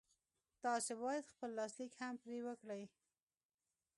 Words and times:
تاسې 0.63 0.91
بايد 1.01 1.23
خپل 1.31 1.49
لاسليک 1.59 1.91
هم 1.99 2.15
پرې 2.23 2.39
وکړئ. 2.47 2.83